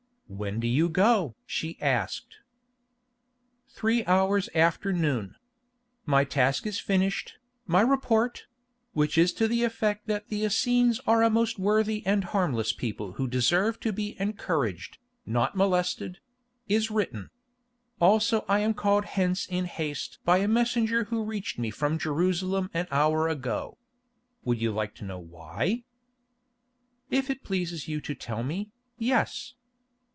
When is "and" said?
12.05-12.23